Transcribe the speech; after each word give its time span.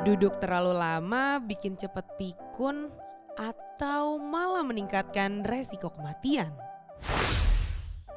Duduk 0.00 0.40
terlalu 0.40 0.72
lama 0.72 1.36
bikin 1.44 1.76
cepet 1.76 2.16
pikun 2.16 2.88
atau 3.36 4.16
malah 4.16 4.64
meningkatkan 4.64 5.44
resiko 5.44 5.92
kematian. 5.92 6.48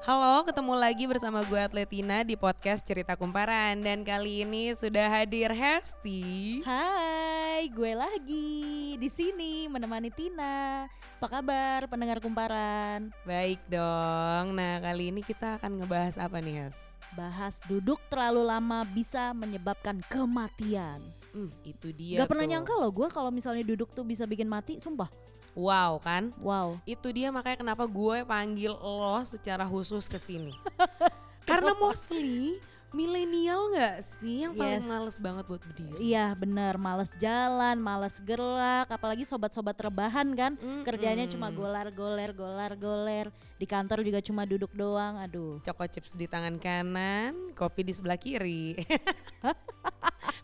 Halo, 0.08 0.48
ketemu 0.48 0.80
lagi 0.80 1.12
bersama 1.12 1.44
gue 1.44 1.60
Atletina 1.60 2.24
di 2.24 2.40
podcast 2.40 2.88
Cerita 2.88 3.20
Kumparan 3.20 3.84
dan 3.84 4.08
kali 4.08 4.48
ini 4.48 4.72
sudah 4.72 5.12
hadir 5.12 5.52
Hesti. 5.52 6.64
Hai, 6.64 7.68
gue 7.68 7.92
lagi 8.00 8.96
di 8.96 9.10
sini 9.12 9.68
menemani 9.68 10.08
Tina. 10.08 10.88
Apa 11.20 11.40
kabar 11.40 11.92
pendengar 11.92 12.24
kumparan? 12.24 13.12
Baik 13.28 13.60
dong. 13.68 14.56
Nah, 14.56 14.80
kali 14.80 15.12
ini 15.12 15.20
kita 15.20 15.60
akan 15.60 15.84
ngebahas 15.84 16.16
apa 16.16 16.40
nih, 16.40 16.64
Hes? 16.64 16.80
Bahas 17.12 17.60
duduk 17.68 18.00
terlalu 18.08 18.48
lama 18.48 18.88
bisa 18.88 19.36
menyebabkan 19.36 20.00
kematian. 20.08 21.23
Hmm, 21.34 21.50
itu 21.66 21.90
dia 21.90 22.22
Gak 22.22 22.30
pernah 22.30 22.46
tuh. 22.46 22.52
nyangka 22.54 22.74
loh 22.78 22.92
gue 22.94 23.08
kalau 23.10 23.28
misalnya 23.28 23.66
duduk 23.66 23.90
tuh 23.90 24.06
bisa 24.06 24.24
bikin 24.24 24.46
mati, 24.46 24.78
sumpah. 24.78 25.10
Wow 25.54 25.98
kan? 26.00 26.30
Wow. 26.38 26.78
Itu 26.84 27.10
dia 27.10 27.30
makanya 27.30 27.62
kenapa 27.62 27.86
gue 27.86 28.22
panggil 28.24 28.74
lo 28.74 29.22
secara 29.24 29.66
khusus 29.66 30.06
ke 30.06 30.18
sini. 30.18 30.54
Karena 31.50 31.74
mostly 31.74 32.58
milenial 32.90 33.74
nggak 33.74 34.06
sih 34.22 34.46
yang 34.46 34.54
paling 34.54 34.78
Yes. 34.78 34.86
males 34.86 35.18
banget 35.18 35.46
buat 35.46 35.58
berdiri. 35.60 35.98
Iya 36.00 36.34
bener, 36.34 36.78
males 36.78 37.10
jalan, 37.18 37.78
males 37.78 38.22
gerak, 38.22 38.86
apalagi 38.88 39.26
sobat-sobat 39.26 39.74
rebahan 39.76 40.30
kan. 40.34 40.54
Mm-mm. 40.56 40.86
Kerjanya 40.86 41.26
cuma 41.26 41.50
golar-goler, 41.50 42.30
golar-goler. 42.32 43.28
Di 43.58 43.66
kantor 43.66 44.02
juga 44.02 44.22
cuma 44.22 44.46
duduk 44.46 44.70
doang, 44.72 45.18
aduh. 45.18 45.58
Choco 45.62 45.86
chips 45.86 46.14
di 46.14 46.26
tangan 46.26 46.58
kanan, 46.58 47.34
kopi 47.54 47.82
di 47.82 47.94
sebelah 47.94 48.18
kiri. 48.18 48.78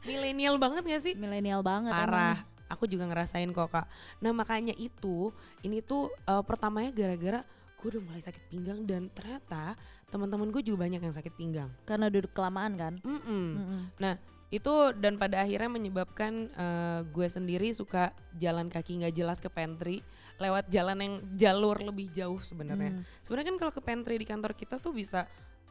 milenial 0.09 0.55
banget 0.57 0.83
gak 0.89 1.03
sih? 1.05 1.13
Milenial 1.13 1.61
banget 1.61 1.93
Parah. 1.93 2.37
Aku 2.69 2.85
juga 2.85 3.05
ngerasain 3.09 3.49
kok 3.49 3.69
kak. 3.69 3.85
Nah 4.21 4.33
makanya 4.33 4.73
itu, 4.77 5.33
ini 5.65 5.81
tuh 5.81 6.09
eh, 6.25 6.43
pertamanya 6.45 6.89
gara-gara 6.93 7.41
gue 7.79 7.87
udah 7.95 8.03
mulai 8.03 8.19
sakit 8.19 8.51
pinggang 8.51 8.83
dan 8.83 9.07
ternyata 9.15 9.71
teman-teman 10.11 10.51
gue 10.51 10.59
juga 10.59 10.83
banyak 10.83 10.99
yang 10.99 11.15
sakit 11.15 11.33
pinggang. 11.39 11.71
emang. 11.71 11.87
Karena 11.87 12.05
duduk 12.11 12.31
kelamaan 12.35 12.73
kan. 12.75 12.93
Mm-mm. 13.01 13.45
Mm-mm. 13.55 13.81
Nah 13.97 14.19
itu 14.49 14.73
dan 14.97 15.21
pada 15.21 15.45
akhirnya 15.45 15.69
menyebabkan 15.69 16.49
eh, 16.51 16.99
gue 17.07 17.27
sendiri 17.29 17.69
suka 17.71 18.11
jalan 18.35 18.67
kaki 18.67 18.99
nggak 18.99 19.15
jelas 19.15 19.37
ke 19.39 19.47
pantry 19.47 20.01
lewat 20.41 20.67
jalan 20.73 20.97
yang 20.99 21.13
jalur 21.39 21.77
lebih 21.79 22.11
jauh 22.11 22.41
sebenarnya. 22.43 22.99
Hmm. 22.99 23.05
Sebenarnya 23.23 23.47
kan 23.55 23.57
kalau 23.61 23.73
ke 23.73 23.81
pantry 23.81 24.15
di 24.19 24.27
kantor 24.27 24.57
kita 24.57 24.81
tuh 24.81 24.91
bisa 24.91 25.29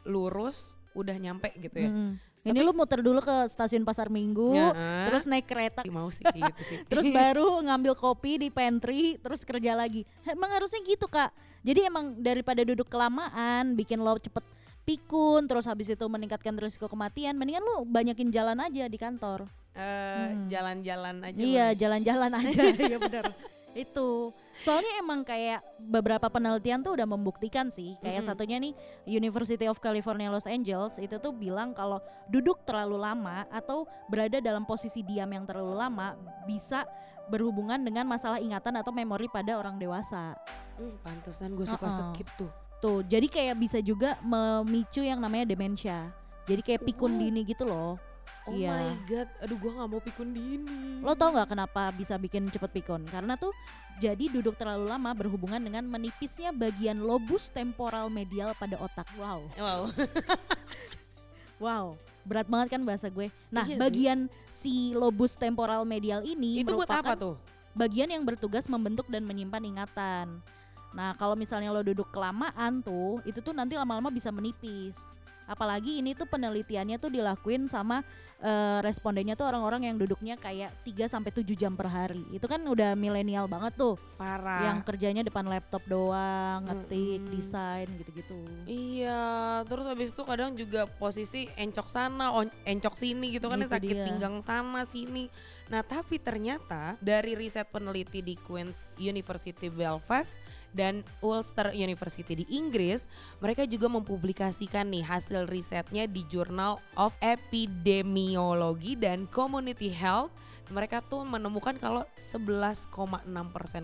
lurus 0.09 0.79
udah 0.97 1.15
nyampe 1.15 1.53
gitu 1.61 1.77
ya. 1.77 1.91
Mm-mm. 1.93 2.11
Ini 2.41 2.61
lu 2.61 2.71
muter 2.71 3.03
dulu 3.03 3.19
ke 3.19 3.47
stasiun 3.47 3.83
Pasar 3.83 4.09
Minggu, 4.09 4.55
Ya, 4.55 4.71
terus 5.05 5.27
naik 5.27 5.45
kereta, 5.45 5.83
mau 5.89 6.09
sih 6.09 6.23
gitu 6.25 6.61
sih. 6.65 6.79
terus 6.91 7.07
baru 7.17 7.61
ngambil 7.61 7.93
kopi 7.93 8.39
di 8.39 8.49
pantry, 8.49 9.19
terus 9.19 9.43
kerja 9.43 9.75
lagi. 9.75 10.07
Emang 10.23 10.49
harusnya 10.51 10.79
gitu 10.81 11.05
kak. 11.05 11.29
Jadi 11.61 11.85
emang 11.85 12.15
daripada 12.17 12.63
duduk 12.63 12.87
kelamaan, 12.87 13.75
bikin 13.75 13.99
lo 13.99 14.15
cepet 14.15 14.41
pikun, 14.83 15.45
terus 15.45 15.67
habis 15.67 15.91
itu 15.91 16.01
meningkatkan 16.01 16.57
risiko 16.57 16.87
kematian, 16.87 17.37
mendingan 17.37 17.61
lu 17.61 17.85
banyakin 17.85 18.31
jalan 18.31 18.57
aja 18.57 18.87
di 18.87 18.97
kantor. 18.97 19.45
Eh, 19.73 19.85
Hmm. 20.33 20.49
jalan-jalan 20.49 21.17
aja. 21.23 21.39
iya, 21.39 21.67
jalan-jalan 21.71 22.33
aja, 22.35 22.63
iya 22.89 22.97
benar. 22.97 23.31
Itu. 23.73 24.33
Soalnya 24.59 24.91
emang 24.99 25.23
kayak 25.23 25.63
beberapa 25.79 26.27
penelitian 26.27 26.83
tuh 26.83 26.99
udah 26.99 27.07
membuktikan 27.07 27.71
sih. 27.71 27.95
Kayak 28.03 28.27
Mm-mm. 28.27 28.31
satunya 28.35 28.57
nih 28.59 28.73
University 29.07 29.71
of 29.71 29.79
California 29.79 30.27
Los 30.29 30.51
Angeles 30.51 30.99
itu 30.99 31.15
tuh 31.17 31.31
bilang 31.31 31.71
kalau 31.73 32.03
duduk 32.27 32.67
terlalu 32.67 32.99
lama 32.99 33.47
atau 33.55 33.87
berada 34.11 34.43
dalam 34.43 34.67
posisi 34.67 35.07
diam 35.07 35.31
yang 35.31 35.47
terlalu 35.47 35.79
lama 35.79 36.19
bisa 36.43 36.83
berhubungan 37.29 37.79
dengan 37.79 38.09
masalah 38.09 38.41
ingatan 38.41 38.81
atau 38.81 38.91
memori 38.91 39.31
pada 39.31 39.55
orang 39.55 39.79
dewasa. 39.79 40.35
Hmm, 40.75 40.97
pantesan 41.07 41.55
gue 41.55 41.67
suka 41.69 41.87
Uh-uh. 41.87 42.11
skip 42.11 42.29
tuh. 42.35 42.51
Tuh, 42.79 43.03
jadi 43.03 43.27
kayak 43.27 43.57
bisa 43.59 43.79
juga 43.83 44.15
memicu 44.23 45.03
yang 45.03 45.19
namanya 45.19 45.51
demensia. 45.51 46.15
Jadi 46.47 46.63
kayak 46.65 46.83
pikun 46.87 47.15
Oh. 47.15 47.19
dini 47.21 47.43
gitu 47.45 47.67
loh. 47.67 47.99
Oh 48.45 48.53
Iya. 48.53 48.73
my 48.73 48.89
god, 49.05 49.29
aduh 49.39 49.57
gue 49.57 49.71
nggak 49.71 49.89
mau 49.89 50.01
pikun 50.01 50.29
dini. 50.31 51.05
Lo 51.05 51.13
tau 51.13 51.31
nggak 51.31 51.53
kenapa 51.53 51.93
bisa 51.93 52.17
bikin 52.17 52.49
cepet 52.49 52.71
pikun? 52.73 53.05
Karena 53.05 53.37
tuh 53.37 53.53
jadi 53.99 54.25
duduk 54.31 54.57
terlalu 54.57 54.89
lama 54.89 55.13
berhubungan 55.13 55.61
dengan 55.61 55.85
menipisnya 55.85 56.49
bagian 56.51 56.97
lobus 56.99 57.49
temporal 57.49 58.09
medial 58.09 58.57
pada 58.57 58.79
otak. 58.79 59.05
Wow, 59.15 59.45
Wow. 59.55 59.81
wow, 61.65 61.85
berat 62.23 62.47
banget 62.47 62.69
kan 62.73 62.83
bahasa 62.83 63.09
gue. 63.09 63.29
Nah, 63.49 63.67
Iya 63.67 63.75
sih. 63.75 63.81
bagian 63.81 64.19
si 64.49 64.75
lobus 64.95 65.35
temporal 65.35 65.85
medial 65.85 66.23
ini 66.23 66.63
itu 66.63 66.73
buat 66.73 66.89
apa 66.89 67.15
tuh? 67.15 67.37
bagian 67.77 68.11
yang 68.11 68.27
bertugas 68.27 68.67
membentuk 68.67 69.07
dan 69.07 69.23
menyimpan 69.23 69.63
ingatan. 69.63 70.43
Nah, 70.91 71.13
kalau 71.15 71.37
misalnya 71.37 71.69
lo 71.69 71.79
duduk 71.79 72.09
kelamaan 72.11 72.81
tuh, 72.81 73.21
itu 73.23 73.39
tuh 73.39 73.53
nanti 73.53 73.77
lama-lama 73.77 74.09
bisa 74.09 74.33
menipis. 74.33 75.15
Apalagi 75.49 75.99
ini 75.99 76.13
tuh 76.13 76.29
penelitiannya 76.29 77.01
tuh 77.01 77.09
dilakuin 77.09 77.65
sama 77.67 78.05
eh, 78.39 78.79
respondennya 78.85 79.35
tuh 79.35 79.49
orang-orang 79.49 79.89
yang 79.89 79.97
duduknya 79.97 80.37
kayak 80.37 80.71
3 80.85 81.09
sampai 81.09 81.33
7 81.33 81.43
jam 81.57 81.75
per 81.75 81.89
hari. 81.89 82.23
Itu 82.31 82.47
kan 82.47 82.61
udah 82.63 82.95
milenial 82.95 83.51
banget 83.51 83.75
tuh, 83.75 83.99
Parah. 84.15 84.63
yang 84.63 84.79
kerjanya 84.85 85.27
depan 85.27 85.49
laptop 85.49 85.83
doang, 85.89 86.63
ngetik, 86.63 87.19
Mm-mm. 87.19 87.33
desain 87.35 87.89
gitu-gitu. 87.99 88.39
Iya, 88.63 89.25
terus 89.67 89.89
habis 89.89 90.13
itu 90.13 90.23
kadang 90.23 90.55
juga 90.55 90.87
posisi 90.87 91.51
encok 91.51 91.87
sana, 91.91 92.31
encok 92.63 92.95
sini 92.95 93.35
gitu 93.35 93.51
kan 93.51 93.59
Gitu 93.59 93.73
sakit 93.75 93.97
dia. 93.97 94.07
pinggang 94.07 94.39
sana 94.39 94.87
sini. 94.87 95.27
Nah, 95.69 95.85
tapi 95.85 96.17
ternyata 96.17 96.97
dari 96.99 97.37
riset 97.37 97.69
peneliti 97.69 98.25
di 98.25 98.35
Queen's 98.35 98.89
University 98.97 99.69
Belfast 99.69 100.41
dan 100.73 101.05
Ulster 101.21 101.73
University 101.73 102.33
di 102.33 102.47
Inggris, 102.57 103.05
mereka 103.37 103.69
juga 103.69 103.87
mempublikasikan 103.89 104.89
nih 104.89 105.05
hasil 105.05 105.45
risetnya 105.45 106.09
di 106.09 106.25
Journal 106.25 106.81
of 106.97 107.13
Epidemiology 107.21 108.97
dan 108.97 109.29
Community 109.29 109.93
Health. 109.93 110.33
Mereka 110.69 111.01
tuh 111.05 111.25
menemukan 111.25 111.77
kalau 111.77 112.05
11,6% 112.17 113.25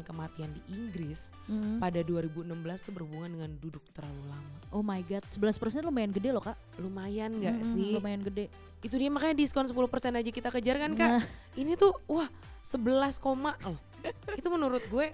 kematian 0.05 0.53
di 0.53 0.61
Inggris 0.73 1.33
Mm. 1.45 1.77
pada 1.77 2.01
2016 2.01 2.81
tuh 2.81 2.93
berhubungan 2.97 3.29
dengan 3.29 3.53
duduk 3.61 3.85
terlalu 3.93 4.25
lama. 4.33 4.57
Oh 4.73 4.81
my 4.81 5.05
god, 5.05 5.21
11% 5.29 5.85
lumayan 5.85 6.09
gede 6.09 6.33
loh 6.33 6.41
kak. 6.41 6.57
Lumayan 6.81 7.37
nggak 7.37 7.61
Mm-mm, 7.61 7.73
sih? 7.77 7.93
Lumayan 7.93 8.25
gede. 8.25 8.49
Itu 8.81 8.97
dia 8.97 9.13
makanya 9.13 9.37
diskon 9.37 9.69
10% 9.69 9.77
aja 10.17 10.31
kita 10.33 10.49
kejar 10.49 10.77
kan 10.81 10.93
kak. 10.97 11.11
Nah. 11.21 11.25
Ini 11.53 11.74
tuh 11.77 11.95
wah 12.07 12.29
11 12.63 13.19
koma 13.19 13.55
loh. 13.63 13.79
Itu 14.35 14.49
menurut 14.49 14.85
gue 14.89 15.13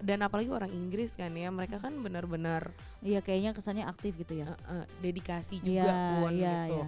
dan 0.00 0.24
apalagi 0.24 0.48
orang 0.48 0.72
Inggris 0.72 1.12
kan 1.12 1.28
ya 1.32 1.52
mereka 1.52 1.76
kan 1.76 1.92
benar-benar 2.00 2.72
Iya 3.04 3.20
kayaknya 3.20 3.52
kesannya 3.52 3.84
aktif 3.84 4.16
gitu 4.16 4.40
ya. 4.40 4.56
eh, 4.56 4.80
eh, 4.80 4.84
dedikasi 5.00 5.60
juga 5.60 5.92
Iya, 5.92 6.08
pun 6.16 6.30
iya, 6.32 6.52
gitu. 6.64 6.76
iya. 6.76 6.86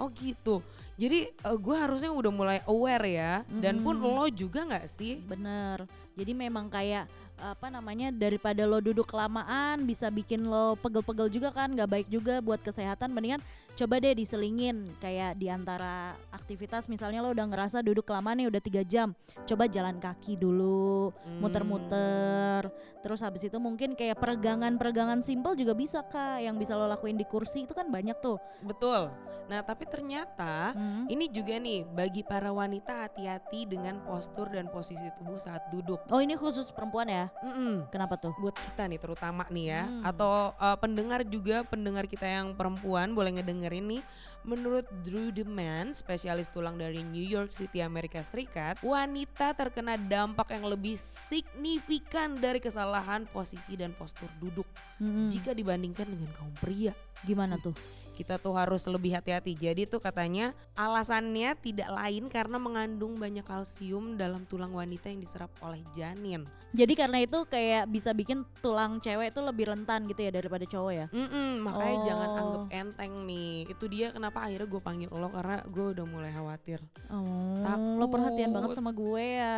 Oh 0.00 0.08
gitu. 0.12 0.54
Jadi 0.96 1.18
eh, 1.28 1.56
gue 1.56 1.76
harusnya 1.76 2.12
udah 2.12 2.32
mulai 2.32 2.58
aware 2.64 3.06
ya. 3.08 3.32
Dan 3.48 3.80
pun 3.80 3.96
lo 3.96 4.28
juga 4.28 4.64
nggak 4.64 4.86
sih? 4.88 5.20
Bener. 5.20 5.84
Jadi 6.16 6.32
memang 6.32 6.68
kayak 6.68 7.08
apa 7.40 7.72
namanya 7.72 8.12
daripada 8.12 8.68
lo 8.68 8.84
duduk 8.84 9.08
kelamaan 9.08 9.88
bisa 9.88 10.12
bikin 10.12 10.44
lo 10.44 10.76
pegel-pegel 10.76 11.32
juga 11.32 11.48
kan 11.48 11.72
nggak 11.72 11.88
baik 11.88 12.08
juga 12.12 12.44
buat 12.44 12.60
kesehatan 12.60 13.16
mendingan 13.16 13.40
coba 13.72 13.96
deh 13.96 14.12
diselingin 14.12 14.76
kayak 14.98 15.34
di 15.34 15.48
antara 15.48 16.12
aktivitas 16.30 16.84
misalnya 16.86 17.20
lo 17.20 17.30
udah 17.30 17.46
ngerasa 17.46 17.80
duduk 17.80 18.04
kelamaan 18.04 18.36
nih 18.36 18.48
udah 18.48 18.60
tiga 18.60 18.82
jam 18.82 19.16
coba 19.44 19.64
jalan 19.66 19.96
kaki 19.96 20.34
dulu 20.34 21.12
Hmm. 21.20 21.40
muter-muter 21.40 22.68
terus 22.98 23.20
habis 23.20 23.40
itu 23.42 23.56
mungkin 23.56 23.94
kayak 23.94 24.16
peregangan-peregangan 24.16 25.20
simpel 25.20 25.54
juga 25.54 25.72
bisa 25.72 26.02
kak 26.02 26.40
yang 26.40 26.54
bisa 26.54 26.74
lo 26.74 26.84
lakuin 26.86 27.14
di 27.14 27.24
kursi 27.24 27.64
itu 27.64 27.72
kan 27.72 27.88
banyak 27.88 28.16
tuh 28.18 28.36
Betul. 28.60 29.08
Nah 29.46 29.60
tapi 29.60 29.84
ternyata 29.84 30.72
Hmm. 30.72 31.08
Ini 31.08 31.26
juga 31.28 31.56
nih 31.56 31.82
bagi 31.86 32.22
para 32.22 32.50
wanita 32.50 33.02
hati-hati 33.02 33.64
dengan 33.66 33.98
postur 34.00 34.46
dan 34.46 34.68
posisi 34.68 35.02
tubuh 35.12 35.36
saat 35.36 35.66
duduk. 35.68 35.98
oh 36.06 36.18
ini 36.18 36.34
khusus 36.34 36.68
perempuan 36.70 37.08
ya 37.08 37.26
Mm-mm. 37.40 37.88
kenapa 37.88 38.14
tuh 38.14 38.30
Buat 38.36 38.54
kita 38.54 38.86
nih 38.86 38.96
terutama 38.96 39.42
nih 39.48 39.66
ya, 39.68 39.82
Hmm. 39.82 40.02
atau 40.04 40.30
uh, 40.54 40.76
pendengar 40.76 41.24
juga 41.24 41.62
pendengar 41.62 42.04
kita 42.04 42.24
yang 42.24 42.52
perempuan 42.52 43.10
boleh 43.10 43.32
ngedengerin 43.60 44.00
nih. 44.00 44.02
Menurut 44.40 44.88
Drew 45.04 45.28
Deman, 45.28 45.92
spesialis 45.92 46.48
tulang 46.48 46.80
dari 46.80 47.04
New 47.04 47.20
York 47.20 47.52
City, 47.52 47.84
Amerika 47.84 48.24
Serikat, 48.24 48.80
wanita 48.80 49.52
terkena 49.52 50.00
dampak 50.00 50.56
yang 50.56 50.64
lebih 50.64 50.96
signifikan 50.96 52.40
dari 52.40 52.56
kesalahan 52.56 53.28
posisi 53.28 53.76
dan 53.76 53.92
postur 53.92 54.32
duduk 54.40 54.64
Mm-mm. 54.96 55.28
jika 55.28 55.52
dibandingkan 55.52 56.08
dengan 56.08 56.32
kaum 56.32 56.56
pria. 56.56 56.96
gimana 57.20 57.60
tuh 57.60 57.76
kita 58.16 58.40
tuh 58.40 58.52
harus 58.52 58.80
lebih 58.84 59.12
hati-hati. 59.12 59.52
Jadi 59.52 59.84
tuh 59.84 60.00
katanya 60.00 60.56
alasannya 60.72 61.52
tidak 61.56 61.88
lain 61.88 62.28
karena 62.28 62.56
mengandung 62.56 63.16
banyak 63.16 63.44
kalsium 63.44 64.16
dalam 64.16 64.44
tulang 64.44 64.72
wanita 64.72 65.08
yang 65.08 65.20
diserap 65.20 65.48
oleh 65.60 65.80
janin. 65.92 66.44
Jadi 66.72 66.92
karena 66.96 67.20
itu 67.20 67.44
kayak 67.44 67.88
bisa 67.88 68.12
bikin 68.12 68.44
tulang 68.60 69.00
cewek 69.00 69.32
itu 69.32 69.40
lebih 69.40 69.72
rentan 69.72 70.04
gitu 70.04 70.20
ya 70.20 70.32
daripada 70.32 70.64
cowok 70.64 70.92
ya. 70.92 71.06
Mm-mm, 71.12 71.60
makanya 71.60 71.96
jangan 72.08 72.28
Oh. 72.28 72.40
anggap 72.40 72.64
enteng 72.72 73.12
nih. 73.24 73.49
Itu 73.66 73.84
dia 73.86 74.10
kenapa 74.10 74.42
akhirnya 74.42 74.66
gue 74.66 74.80
panggil 74.80 75.08
lo 75.08 75.28
karena 75.28 75.62
gue 75.64 75.86
udah 75.92 76.04
mulai 76.04 76.30
khawatir. 76.30 76.78
Oh, 77.08 77.60
lo 77.60 77.64
Takut. 77.64 78.08
perhatian 78.10 78.50
banget 78.50 78.70
sama 78.72 78.90
gue 78.90 79.24
ya. 79.36 79.56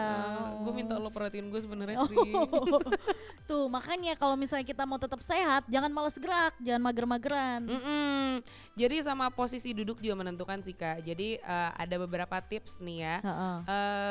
gue 0.59 0.73
minta 0.73 0.95
lo 0.97 1.09
perhatiin 1.09 1.49
gue 1.49 1.61
sebenarnya 1.61 1.97
Oh. 1.97 2.09
sih. 2.09 2.31
Tuh 3.51 3.67
makanya 3.67 4.15
kalau 4.15 4.35
misalnya 4.35 4.63
kita 4.63 4.83
mau 4.83 4.97
tetap 4.97 5.19
sehat, 5.21 5.67
jangan 5.67 5.91
males 5.91 6.15
gerak, 6.15 6.55
jangan 6.59 6.83
mager-mageran. 6.83 7.61
Mm-mm. 7.67 8.29
Jadi 8.73 9.03
sama 9.03 9.29
posisi 9.29 9.73
duduk 9.73 9.99
juga 9.99 10.17
menentukan 10.17 10.63
sih 10.63 10.73
kak. 10.73 11.03
Jadi 11.03 11.37
eh, 11.37 11.71
ada 11.75 11.97
beberapa 11.99 12.39
tips 12.39 12.81
nih 12.81 12.99
ya. 13.01 13.17
Heeh. 13.21 13.57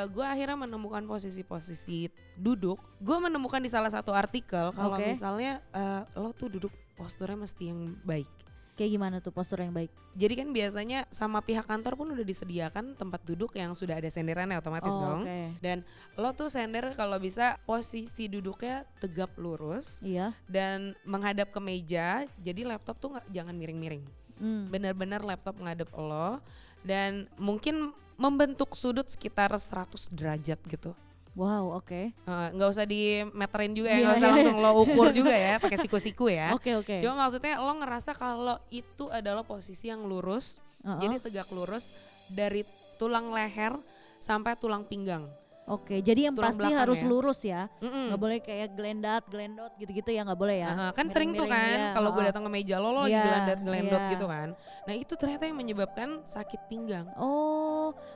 gue 0.08 0.26
akhirnya 0.26 0.58
menemukan 0.60 1.04
posisi-posisi 1.04 2.10
duduk. 2.36 2.78
Gue 3.00 3.18
menemukan 3.18 3.58
di 3.58 3.70
salah 3.70 3.90
satu 3.90 4.12
artikel 4.12 4.70
kalau 4.72 4.96
Oke. 4.96 5.08
misalnya 5.08 5.64
eh, 5.72 6.02
lo 6.16 6.32
tuh 6.32 6.52
duduk 6.52 6.70
posturnya 6.94 7.40
mesti 7.40 7.64
yang 7.66 7.96
baik. 8.04 8.30
Kayak 8.72 8.92
gimana 8.96 9.16
tuh 9.20 9.30
postur 9.30 9.60
yang 9.60 9.76
baik? 9.76 9.92
Jadi 10.16 10.34
kan 10.42 10.50
biasanya 10.50 11.04
sama 11.12 11.44
pihak 11.44 11.68
kantor 11.68 11.94
pun 12.00 12.08
udah 12.12 12.24
disediakan 12.24 12.96
tempat 12.96 13.22
duduk 13.22 13.52
yang 13.54 13.76
sudah 13.76 14.00
ada 14.00 14.08
senderannya 14.08 14.58
otomatis 14.58 14.90
Oh, 14.90 15.00
dong. 15.00 15.22
oke. 15.28 15.40
Dan 15.60 15.84
lo 16.16 16.32
tuh 16.32 16.48
sender 16.48 16.96
kalau 16.96 17.20
bisa 17.20 17.60
posisi 17.64 18.26
duduknya 18.26 18.88
tegap 18.98 19.36
lurus 19.36 20.00
Iya. 20.02 20.32
dan 20.48 20.96
menghadap 21.04 21.52
ke 21.52 21.60
meja. 21.60 22.24
Jadi 22.40 22.64
laptop 22.64 22.96
tuh 22.98 23.10
nggak 23.14 23.28
jangan 23.30 23.54
miring-miring. 23.54 24.04
Hmm. 24.40 24.72
Benar-benar 24.72 25.22
laptop 25.22 25.60
menghadap 25.60 25.92
lo 25.94 26.42
dan 26.82 27.30
mungkin 27.38 27.94
membentuk 28.18 28.74
sudut 28.74 29.06
sekitar 29.06 29.52
100 29.52 30.10
derajat 30.10 30.58
gitu. 30.66 30.96
Wow, 31.32 31.80
oke. 31.80 32.12
Eh, 32.12 32.48
nggak 32.52 32.70
usah 32.70 32.84
dimeterin 32.84 33.72
juga 33.72 33.88
ya, 33.88 33.96
Iya, 33.96 34.04
nggak 34.04 34.16
usah 34.16 34.28
iya, 34.28 34.36
langsung 34.36 34.58
lo 34.60 34.72
ukur 34.84 35.08
juga 35.20 35.32
ya, 35.32 35.54
pakai 35.58 35.78
siku-siku 35.80 36.26
ya. 36.28 36.52
Oke, 36.52 36.76
oke. 36.76 37.00
Cuma 37.00 37.16
maksudnya 37.18 37.56
lo 37.58 37.72
ngerasa 37.72 38.12
kalau 38.14 38.60
itu 38.68 39.08
adalah 39.08 39.42
posisi 39.42 39.88
yang 39.88 40.04
lurus, 40.04 40.60
Heeh. 40.84 41.00
jadi 41.00 41.16
tegak 41.20 41.48
lurus 41.50 41.88
dari 42.28 42.68
tulang 42.96 43.32
leher 43.32 43.80
sampai 44.20 44.60
tulang 44.60 44.84
pinggang. 44.84 45.32
Oke, 45.70 46.02
jadi 46.02 46.28
yang 46.28 46.36
Tulang 46.36 46.52
pasti 46.52 46.68
harus 46.74 47.00
ya. 47.00 47.08
lurus 47.08 47.40
ya. 47.46 47.62
Mm-mm. 47.80 48.12
Nggak 48.12 48.20
boleh 48.20 48.40
kayak 48.44 48.70
gelendat, 48.76 49.24
gelendot 49.30 49.72
gitu-gitu 49.80 50.10
ya 50.12 50.26
nggak 50.26 50.36
boleh 50.36 50.58
ya. 50.60 50.70
Aha, 50.74 50.88
kan 50.92 51.06
sering 51.08 51.32
tuh 51.32 51.48
kan 51.48 51.78
iya, 51.80 51.94
kalau 51.96 52.12
gue 52.12 52.24
datang 52.28 52.44
ke 52.44 52.52
meja 52.52 52.76
lo, 52.76 52.92
lo 52.92 53.06
lagi 53.06 53.14
Iya, 53.16 53.24
gelandat 53.24 53.60
gelendot 53.62 54.02
iya. 54.02 54.12
gitu 54.12 54.26
kan. 54.26 54.48
Nah 54.84 54.94
itu 54.98 55.14
ternyata 55.16 55.44
yang 55.48 55.56
menyebabkan 55.56 56.10
sakit 56.28 56.68
pinggang. 56.68 57.08
Oh, 57.16 57.61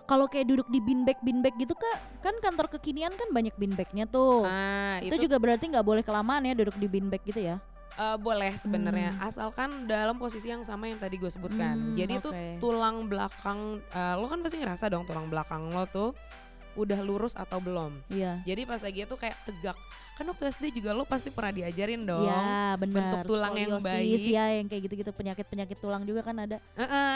kalau 0.05 0.25
kayak 0.29 0.47
duduk 0.49 0.67
di 0.69 0.79
beanbag 0.81 1.17
beanbag 1.21 1.55
gitu 1.57 1.73
kak, 1.75 1.97
kan 2.21 2.35
kantor 2.41 2.67
kekinian 2.77 3.13
kan 3.13 3.29
banyak 3.31 3.53
beanbagnya 3.55 4.05
tuh. 4.09 4.43
Nah 4.45 4.99
itu, 5.01 5.15
itu, 5.15 5.27
juga 5.29 5.37
berarti 5.41 5.71
nggak 5.71 5.85
boleh 5.85 6.03
kelamaan 6.03 6.45
ya 6.45 6.53
duduk 6.53 6.75
di 6.77 6.87
beanbag 6.87 7.21
gitu 7.25 7.41
ya? 7.41 7.57
eh, 7.95 8.17
boleh 8.19 8.51
sebenarnya, 8.59 9.15
Hmm. 9.15 9.23
asalkan 9.31 9.87
dalam 9.87 10.19
posisi 10.19 10.51
yang 10.51 10.67
sama 10.67 10.91
yang 10.91 10.99
tadi 10.99 11.15
gue 11.15 11.31
sebutkan. 11.31 11.79
Hmm, 11.79 11.95
Jadi 11.95 12.19
itu 12.19 12.27
oke. 12.27 12.59
tulang 12.59 13.07
belakang, 13.07 13.79
eh, 13.87 14.15
lo 14.19 14.27
kan 14.27 14.43
pasti 14.43 14.59
ngerasa 14.59 14.91
dong 14.91 15.07
tulang 15.07 15.31
belakang 15.31 15.71
lo 15.71 15.87
tuh 15.87 16.11
udah 16.75 16.99
lurus 17.01 17.33
atau 17.35 17.57
belum. 17.63 18.03
Iya. 18.11 18.43
Jadi 18.43 18.61
pas 18.67 18.79
lagi 18.83 19.07
itu 19.07 19.15
kayak 19.15 19.37
tegak. 19.47 19.77
Kan 20.15 20.27
waktu 20.31 20.47
SD 20.47 20.79
juga 20.79 20.95
lo 20.95 21.03
pasti 21.03 21.27
pernah 21.31 21.51
diajarin 21.51 22.07
dong. 22.07 22.23
Iya 22.23 22.79
benar. 22.79 22.95
bentuk 22.95 23.19
tulang 23.35 23.55
yang 23.55 23.79
Skoliosis, 23.79 24.23
baik. 24.23 24.35
ya 24.35 24.45
yang 24.59 24.67
kayak 24.71 24.81
gitu-gitu 24.87 25.11
penyakit 25.11 25.45
penyakit 25.47 25.77
tulang 25.79 26.03
juga 26.07 26.23
kan 26.23 26.35
ada. 26.39 26.57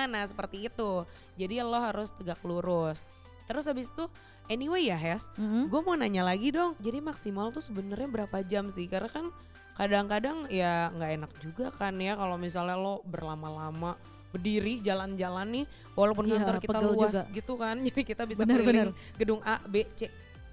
Nah 0.08 0.24
seperti 0.28 0.68
itu. 0.68 1.04
Jadi 1.40 1.64
lo 1.64 1.80
harus 1.80 2.12
tegak 2.16 2.40
lurus. 2.44 3.08
Terus 3.48 3.66
habis 3.66 3.90
itu 3.90 4.06
anyway 4.46 4.94
ya 4.94 4.98
Hes, 5.00 5.34
Mm-mm. 5.34 5.74
gue 5.74 5.82
mau 5.82 5.98
nanya 5.98 6.22
lagi 6.22 6.54
dong. 6.54 6.78
Jadi 6.78 7.02
maksimal 7.02 7.50
tuh 7.50 7.66
sebenarnya 7.66 8.06
berapa 8.06 8.46
jam 8.46 8.70
sih? 8.70 8.86
Karena 8.86 9.10
kan 9.10 9.34
kadang-kadang 9.74 10.46
ya 10.52 10.92
nggak 10.92 11.12
enak 11.24 11.32
juga 11.40 11.72
kan 11.72 11.96
ya 12.04 12.20
kalau 12.20 12.36
misalnya 12.36 12.76
lo 12.76 13.00
berlama-lama 13.08 13.96
berdiri 14.30 14.78
jalan-jalan 14.80 15.48
nih 15.52 15.66
walaupun 15.94 16.26
Iya, 16.26 16.38
kantor 16.38 16.56
kita 16.60 16.80
luas 16.80 17.14
juga. 17.18 17.34
gitu 17.34 17.54
kan 17.56 17.76
jadi 17.88 18.02
kita 18.04 18.24
bisa 18.24 18.42
Bener, 18.44 18.60
keliling 18.60 18.92
gedung 19.16 19.42
A 19.42 19.58
B 19.64 19.86
C 19.92 20.06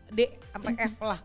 D 0.09 0.19
sampai 0.51 0.73
F 0.89 0.99
lah 1.01 1.21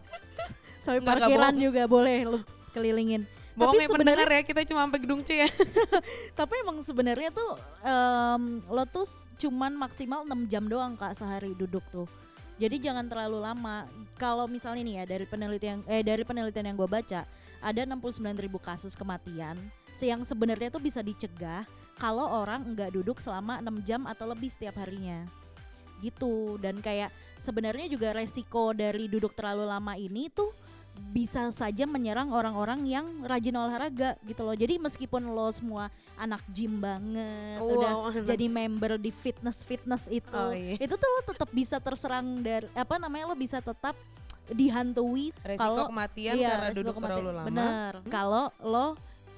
Sampai 0.80 1.00
parkiran 1.00 1.30
bohong. 1.52 1.62
juga 1.62 1.82
boleh 1.86 2.18
lu 2.26 2.40
kelilingin. 2.72 3.22
bohongnya 3.54 3.86
sebenarnya- 3.86 4.18
pendengar 4.18 4.30
ya 4.32 4.42
kita 4.44 4.62
cuma 4.66 4.80
sampai 4.82 5.00
gedung 5.00 5.22
C 5.22 5.30
ya 5.38 5.50
Tapi 6.40 6.54
emang 6.58 6.82
sebenarnya 6.82 7.30
tuh 7.30 7.52
em, 7.82 8.44
lo 8.66 8.84
tuh 8.86 9.06
cuman 9.38 9.72
maksimal 9.76 10.24
6 10.24 10.48
jam 10.48 10.66
doang 10.66 10.96
kak 10.96 11.14
sehari 11.14 11.54
duduk 11.54 11.84
tuh. 11.88 12.08
Jadi 12.56 12.78
jangan 12.80 13.06
terlalu 13.06 13.38
lama. 13.40 13.86
Kalau 14.16 14.46
misalnya 14.46 14.82
nih 14.82 14.96
ya 14.96 15.06
dari 15.08 15.26
penelitian 15.26 15.82
eh 15.86 16.00
dari 16.00 16.22
penelitian 16.22 16.64
yang 16.64 16.78
gue 16.78 16.86
baca 16.88 17.26
ada 17.60 17.82
69.000 17.84 18.22
kasus 18.58 18.94
kematian 18.94 19.58
yang 20.00 20.22
sebenarnya 20.22 20.70
tuh 20.70 20.80
bisa 20.80 20.98
dicegah 21.00 21.62
kalau 22.02 22.26
orang 22.26 22.74
nggak 22.74 22.92
duduk 22.92 23.22
selama 23.22 23.62
6 23.62 23.86
jam 23.86 24.02
atau 24.10 24.26
lebih 24.26 24.50
setiap 24.50 24.82
harinya. 24.82 25.30
Gitu 26.02 26.58
dan 26.58 26.82
kayak 26.82 27.14
sebenarnya 27.38 27.86
juga 27.86 28.10
resiko 28.12 28.74
dari 28.74 29.06
duduk 29.06 29.38
terlalu 29.38 29.70
lama 29.70 29.94
ini 29.94 30.28
tuh 30.28 30.50
bisa 30.92 31.48
saja 31.52 31.88
menyerang 31.88 32.34
orang-orang 32.34 32.84
yang 32.84 33.06
rajin 33.24 33.54
olahraga 33.54 34.18
gitu 34.26 34.42
loh. 34.42 34.58
Jadi 34.58 34.76
meskipun 34.76 35.24
lo 35.24 35.48
semua 35.54 35.88
anak 36.18 36.42
gym 36.50 36.78
banget, 36.78 37.58
udah 37.58 37.94
Wow, 37.96 38.10
anak 38.12 38.28
jadi 38.28 38.46
member 38.48 38.92
di 38.98 39.10
fitness 39.10 39.64
fitness 39.64 40.06
itu, 40.06 40.30
Oh, 40.36 40.52
iya. 40.52 40.78
itu 40.78 40.94
tuh 40.94 41.08
lo 41.08 41.22
tetap 41.24 41.50
bisa 41.50 41.78
terserang 41.78 42.44
dari 42.44 42.68
apa 42.76 42.98
namanya 42.98 43.32
lo 43.32 43.38
bisa 43.38 43.64
tetap 43.64 43.96
dihantui 44.52 45.32
resiko 45.42 45.64
Kalau- 45.64 45.88
kematian 45.88 46.36
Iya, 46.36 46.50
karena 46.50 46.68
resiko 46.68 46.80
duduk 46.84 46.94
kematian. 47.00 47.16
terlalu 47.18 47.32
lama 47.32 47.48
Bener. 47.48 47.94
Kalau 48.12 48.46
lo 48.60 48.88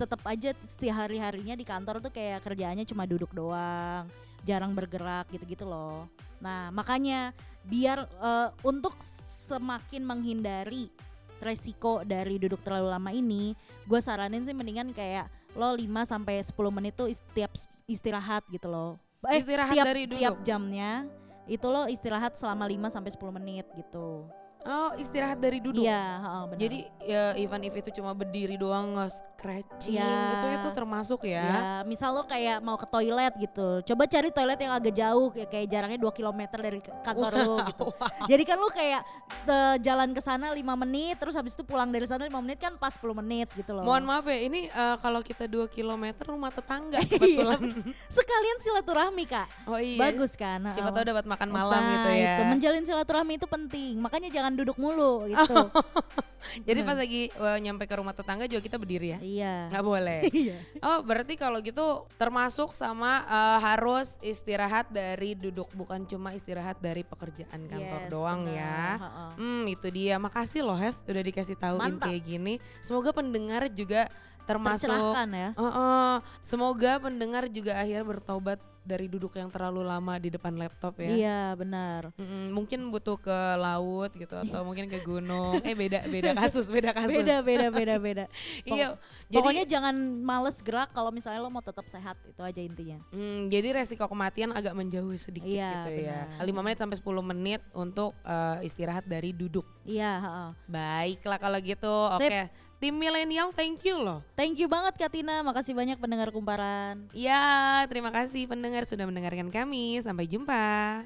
tetap 0.04 0.22
aja 0.28 0.52
setiap 0.68 1.08
hari 1.08 1.18
harinya 1.18 1.56
di 1.56 1.66
kantor 1.66 2.04
tuh 2.04 2.12
kayak 2.12 2.44
kerjaannya 2.44 2.84
cuma 2.84 3.08
duduk 3.08 3.32
doang, 3.32 4.06
jarang 4.44 4.76
bergerak 4.76 5.32
gitu-gitu 5.32 5.64
loh. 5.64 6.06
Nah 6.44 6.70
makanya 6.70 7.32
biar 7.64 8.04
eh, 8.06 8.50
untuk 8.68 9.00
semakin 9.48 10.04
menghindari 10.04 10.92
resiko 11.40 12.04
dari 12.08 12.40
duduk 12.40 12.64
terlalu 12.64 12.88
lama 12.88 13.12
ini, 13.12 13.52
gue 13.84 14.00
saranin 14.00 14.44
sih 14.48 14.56
mendingan 14.56 14.96
kayak 14.96 15.28
lo 15.54 15.76
5 15.76 15.84
sampai 16.08 16.40
10 16.40 16.56
menit 16.72 16.94
tuh 16.96 17.12
setiap 17.12 17.52
istirahat 17.86 18.44
gitu 18.50 18.68
loh. 18.72 18.96
Eh, 19.28 19.40
Istirahat 19.40 19.76
tiap, 19.76 19.86
dari 19.88 20.04
duduk? 20.08 20.20
tiap 20.20 20.36
jamnya 20.44 21.08
itu 21.48 21.68
lo 21.68 21.88
istirahat 21.92 22.36
selama 22.40 22.68
5 22.68 22.88
sampai 22.92 23.12
10 23.12 23.38
menit 23.40 23.66
gitu. 23.76 24.28
Oh 24.66 24.92
istirahat 24.96 25.38
dari 25.38 25.60
duduk 25.60 25.82
Iya, 25.82 26.02
heeh, 26.18 26.42
benar. 26.46 26.60
Jadi 26.60 26.80
ya 27.04 27.24
even 27.36 27.62
if 27.64 27.74
itu 27.76 27.90
cuma 27.94 28.12
berdiri 28.12 28.56
doang 28.56 28.96
nge-scratching 28.96 29.96
Iya. 29.96 30.16
gitu 30.32 30.48
itu 30.54 30.70
termasuk 30.72 31.20
ya. 31.24 31.44
Ya, 31.44 31.62
misal 31.84 32.12
lo 32.12 32.24
kayak 32.24 32.60
mau 32.60 32.76
ke 32.76 32.86
toilet 32.86 33.34
gitu. 33.38 33.84
Coba 33.84 34.04
cari 34.06 34.30
toilet 34.30 34.56
yang 34.58 34.72
agak 34.72 34.94
jauh 34.94 35.28
kayak, 35.30 35.50
kayak 35.50 35.68
jaraknya 35.68 36.00
2 36.00 36.10
km 36.14 36.42
dari 36.56 36.80
kantor 36.80 37.32
lo 37.38 37.56
gitu. 37.68 37.86
Jadi 38.26 38.44
kan 38.44 38.58
lo 38.58 38.70
kayak 38.70 39.02
eh, 39.44 39.76
jalan 39.80 40.10
ke 40.12 40.22
sana 40.22 40.50
5 40.50 40.58
menit 40.80 41.16
terus 41.16 41.36
habis 41.36 41.54
itu 41.54 41.64
pulang 41.64 41.90
dari 41.90 42.06
sana 42.06 42.24
5 42.24 42.32
menit 42.40 42.58
kan 42.58 42.74
pas 42.76 42.96
10 42.96 43.04
menit 43.16 43.52
gitu 43.52 43.72
loh. 43.72 43.84
Mohon 43.84 44.04
maaf 44.06 44.26
ya, 44.26 44.40
ini 44.40 44.60
eh, 44.66 44.96
kalau 44.98 45.20
kita 45.20 45.46
2 45.46 45.68
km 45.68 46.06
rumah 46.26 46.50
tetangga 46.50 47.00
Iya, 47.00 47.10
kebetulan. 47.10 47.62
Sekalian 48.16 48.58
silaturahmi, 48.60 49.26
Kak. 49.26 49.48
oh 49.68 49.76
iya. 49.76 50.00
Bagus 50.00 50.34
kan? 50.34 50.64
Siapa 50.70 50.90
tahu 50.90 51.04
dapat 51.06 51.26
makan 51.26 51.50
malam 51.50 51.76
Nah, 51.76 51.92
gitu 51.92 52.10
ya. 52.16 52.34
Itu 52.34 52.44
menjalin 52.48 52.84
silaturahmi 52.84 53.34
itu 53.36 53.48
penting. 53.50 53.94
Makanya 54.00 54.30
jangan 54.30 54.53
duduk 54.56 54.78
mulu 54.78 55.28
gitu. 55.28 55.54
Jadi 56.68 56.84
pas 56.84 57.00
lagi 57.00 57.32
eh, 57.32 57.58
nyampe 57.64 57.88
ke 57.88 57.96
rumah 57.96 58.12
tetangga 58.12 58.44
juga 58.46 58.60
kita 58.60 58.76
berdiri 58.76 59.16
ya. 59.16 59.20
iya. 59.24 59.56
Nggak 59.72 59.86
boleh. 59.86 60.22
Iya. 60.44 60.58
Oh 60.84 61.00
berarti 61.00 61.40
kalau 61.40 61.64
gitu 61.64 62.04
termasuk 62.20 62.76
sama 62.76 63.24
eh, 63.24 63.60
harus 63.64 64.20
istirahat 64.20 64.92
dari 64.92 65.40
duduk 65.40 65.72
bukan 65.72 66.04
cuma 66.04 66.36
istirahat 66.36 66.78
dari 66.84 67.02
pekerjaan 67.02 67.64
kantor 67.66 68.02
Yes, 68.04 68.12
doang 68.12 68.42
benar. 68.44 68.60
ya. 68.60 69.36
Hmm 69.40 69.64
itu 69.66 69.88
dia. 69.88 70.20
Makasih 70.20 70.68
loh 70.68 70.76
Hes 70.76 71.02
udah 71.08 71.24
dikasih 71.24 71.56
tahuin 71.56 71.96
Mantap. 71.96 72.12
kayak 72.12 72.22
gini. 72.28 72.54
Semoga 72.84 73.16
pendengar 73.16 73.72
juga 73.72 74.12
termasuk 74.44 74.92
ya. 74.92 75.56
Heeh. 75.56 76.14
semoga 76.44 77.00
pendengar 77.00 77.48
juga 77.48 77.80
akhirnya 77.80 78.04
bertobat 78.04 78.60
dari 78.84 79.08
duduk 79.08 79.32
yang 79.34 79.48
terlalu 79.48 79.80
lama 79.82 80.20
di 80.20 80.28
depan 80.28 80.52
laptop 80.54 81.00
ya. 81.00 81.10
Iya, 81.10 81.42
benar. 81.56 82.12
Mm-mm, 82.16 82.52
mungkin 82.52 82.92
butuh 82.92 83.16
ke 83.16 83.38
laut 83.56 84.12
gitu 84.12 84.36
atau 84.36 84.62
mungkin 84.62 84.92
ke 84.92 85.00
gunung. 85.02 85.56
Eh 85.68 85.72
beda 85.72 86.04
beda 86.06 86.36
kasus, 86.36 86.68
beda 86.68 86.92
kasus. 86.92 87.16
Beda, 87.16 87.40
beda, 87.40 87.68
beda, 87.72 87.96
beda. 87.98 88.26
Iya. 88.68 89.00
Pokoknya 89.32 89.64
Jadi 89.64 89.74
jangan 89.74 89.96
males 90.20 90.60
gerak 90.60 90.92
kalau 90.92 91.10
misalnya 91.10 91.40
lo 91.40 91.48
mau 91.48 91.64
tetap 91.64 91.88
sehat 91.88 92.20
itu 92.24 92.40
aja 92.40 92.60
intinya. 92.60 93.00
mm, 93.10 93.48
jadi 93.48 93.68
resiko 93.74 94.04
kematian 94.04 94.52
agak 94.52 94.76
menjauh 94.76 95.16
sedikit 95.16 95.48
Iya, 95.50 95.72
gitu 95.88 95.92
ya. 96.04 96.20
benar. 96.28 96.44
5 96.44 96.62
menit 96.62 96.78
sampai 96.78 96.98
10 97.00 97.24
menit 97.24 97.62
untuk 97.72 98.12
eh, 98.22 98.68
istirahat 98.68 99.08
dari 99.08 99.32
duduk. 99.32 99.64
Iya, 99.84 100.12
heeh. 100.20 100.50
Baiklah 100.68 101.40
kalau 101.40 101.60
gitu. 101.60 101.96
Oke. 102.14 102.52
Tim 102.84 103.00
milenial 103.00 103.56
thank 103.56 103.88
you 103.88 103.96
loh. 103.96 104.20
Thank 104.36 104.60
you 104.60 104.68
banget 104.68 105.00
Kak 105.00 105.16
Tina, 105.16 105.40
makasih 105.40 105.72
banyak 105.72 105.96
pendengar 106.04 106.36
kumparan. 106.36 107.08
Ya, 107.16 107.80
terima 107.88 108.12
kasih 108.12 108.44
pendengar 108.44 108.84
sudah 108.84 109.08
mendengarkan 109.08 109.48
kami. 109.48 110.04
Sampai 110.04 110.28
jumpa. 110.28 111.00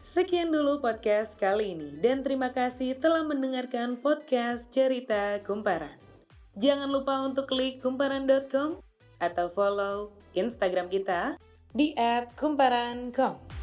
Sekian 0.00 0.48
dulu 0.48 0.80
podcast 0.80 1.36
kali 1.36 1.76
ini 1.76 2.00
dan 2.00 2.24
terima 2.24 2.48
kasih 2.48 2.96
telah 2.96 3.28
mendengarkan 3.28 4.00
podcast 4.00 4.72
Cerita 4.72 5.36
Kumparan. 5.44 6.00
Jangan 6.56 6.88
lupa 6.88 7.20
untuk 7.28 7.44
klik 7.44 7.84
kumparan.com 7.84 8.80
atau 9.20 9.46
follow 9.52 10.16
Instagram 10.32 10.88
kita 10.88 11.36
di 11.76 11.92
@kumparan.com. 12.40 13.57